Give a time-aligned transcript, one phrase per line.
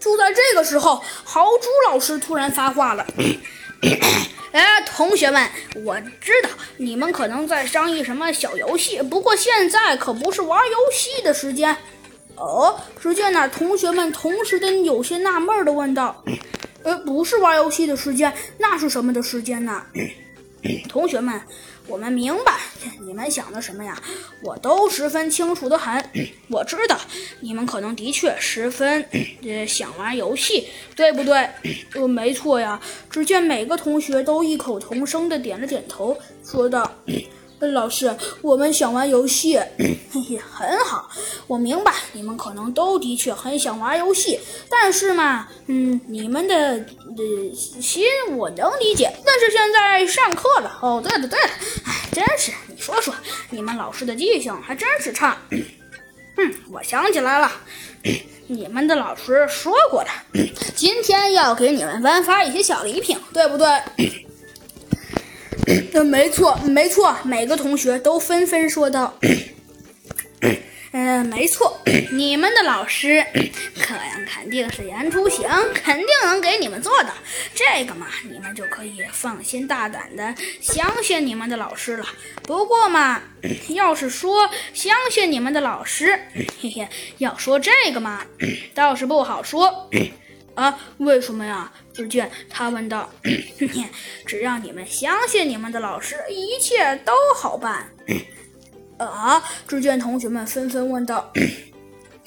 [0.00, 3.06] 就在这个时候，豪猪老师突然发话了
[4.52, 5.48] ：“哎，同学们，
[5.84, 11.76] 我知道你们可能在商议什么小游戏，不过现在可不是玩游戏的时间。”
[12.36, 16.24] 哦，只见那同学们同时的有些纳闷的问道
[16.82, 19.82] ：“呃，不是玩游戏的时间，那是什么的时间呢？”
[20.88, 21.40] 同学们，
[21.86, 22.58] 我们明白
[23.06, 24.00] 你们想的什么呀？
[24.42, 26.04] 我都十分清楚的很。
[26.48, 26.98] 我知道
[27.40, 29.04] 你们可能的确十分
[29.42, 31.48] 呃想玩游戏，对不对？
[31.94, 32.80] 呃，没错呀。
[33.08, 36.90] 只见每个同学都异口同声的点了点头，说道。
[37.68, 41.08] 老师，我们想玩游戏，嘿嘿，很好。
[41.46, 48.04] 我明白你们可能都的确很想玩游戏，但是嘛，嗯，你们的呃心
[48.36, 49.12] 我能理解。
[49.24, 51.48] 但是现在上课了，哦，对了对了，
[51.84, 53.14] 哎，真是，你说说，
[53.50, 55.36] 你们老师的记性还真是差。
[55.50, 57.52] 嗯，我想起来了，
[58.48, 60.10] 你们的老师说过的，
[60.74, 63.66] 今天要给你们颁发一些小礼品，对不对？
[65.92, 69.16] 呃，没错，没错，每个同学都纷纷说道
[70.92, 71.80] ：“嗯， 没错，
[72.12, 73.24] 你们的老师
[73.80, 73.94] 可
[74.26, 77.12] 肯定是言出行，肯定能给你们做的。
[77.54, 82.06] 这个嘛，你们就可以放心大胆的相信你们的老师了。
[82.42, 83.22] 不过嘛，
[83.68, 86.18] 要是说相信你们的老师，
[86.60, 88.24] 嘿嘿，要说这个嘛，
[88.74, 89.88] 倒是不好说。”
[90.56, 91.72] 啊，为什么呀？
[92.02, 93.10] 只见他问道
[94.24, 97.90] ：“只要你们相信你们的老师，一切都好办。”
[98.96, 99.42] 啊！
[99.66, 101.30] 只见同学们纷纷问道：“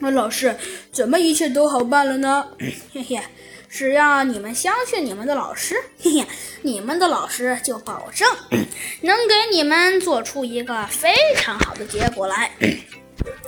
[0.00, 0.56] 那 老师
[0.92, 2.46] 怎么一切都好办了呢？”
[2.92, 3.20] 嘿嘿，
[3.68, 6.26] 只要你们相信你们的老师，嘿嘿，
[6.62, 8.28] 你们的老师就保证
[9.02, 12.50] 能给你们做出一个非常好的结果来。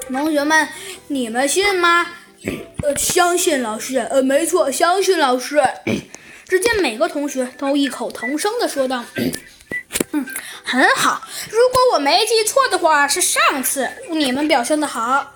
[0.08, 0.68] 同学们，
[1.08, 2.06] 你们信吗？
[2.82, 5.62] 呃，相信老师，呃，没错，相信老师。
[6.52, 9.02] 只见每个同学都异口同声地说道
[10.12, 10.26] ：“嗯，
[10.62, 11.22] 很好。
[11.48, 15.32] 如果我没记错的话，是上次你们表现的好，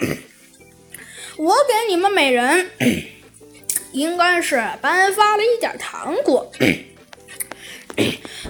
[1.39, 2.71] 我给你们每人
[3.93, 6.53] 应该是颁发了一点糖果。”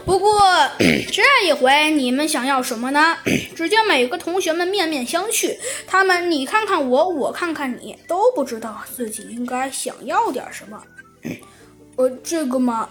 [0.05, 0.43] 不过
[1.13, 3.17] 这一回你们想要什么呢？
[3.55, 10.83] 只见每个同学们面面相觑，他们你看看我，我看看你，都不知道自己应该想要点什么。
[11.97, 12.89] 呃，这个嘛，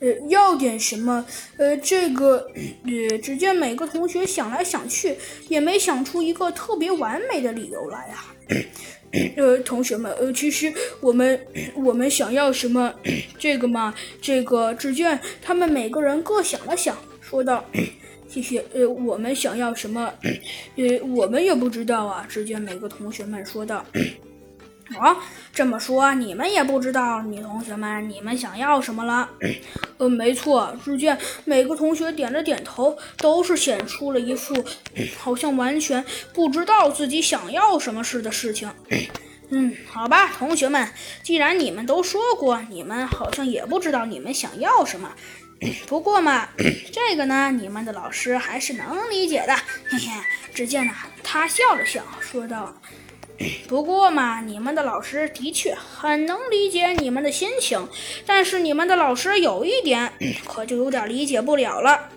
[0.00, 1.24] 呃，要点什么？
[1.56, 2.50] 呃，这个，
[2.84, 5.16] 呃，只见每个同学想来想去，
[5.48, 8.34] 也没想出一个特别完美的理由来啊。
[9.36, 11.40] 呃，同学们，呃，其实我们
[11.76, 12.92] 我们想要什么？
[13.38, 17.64] 这个嘛，这个只见他们每个人各想了想，说道：
[18.28, 20.12] “谢谢。”呃，我们想要什么？
[20.76, 22.26] 呃，我们也不知道啊。
[22.28, 23.86] 只见每个同学们说道。
[24.98, 25.16] 啊，
[25.52, 29.28] 这么说你们也不知道，女同学们，你们想要什么了？
[29.96, 30.76] 呃，没错。
[30.84, 34.54] 只见每个同学点了点头，都是显出了一副
[35.18, 38.70] 好像完全不知道自己想要什么似的事情。
[39.48, 40.88] 嗯，好吧，同学们，
[41.22, 45.10] 既然你们都说过，你们好像也不知道你们想要什么。
[45.86, 46.48] 不过嘛，
[46.92, 49.54] 这个呢，你们的老师还是能理解的。
[49.88, 50.10] 嘿嘿，
[50.52, 50.92] 只见呢，
[51.22, 52.74] 他笑了笑，说道。
[53.68, 57.88] 不过嘛，你们的老师的确很能理解你们的心情，
[58.24, 60.12] 但是你们的老师有一点
[60.46, 62.08] 可就有点理解不了了。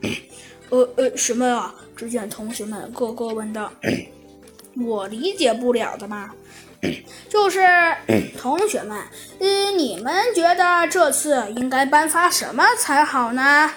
[0.69, 1.73] 呃呃，什么啊？
[1.95, 3.71] 只见同学们个个问道。
[4.85, 6.29] 我理解不了的嘛，
[7.27, 7.65] 就是
[8.37, 9.01] 同学们，
[9.39, 13.73] 嗯，你们觉得这次应该颁发什么才好呢？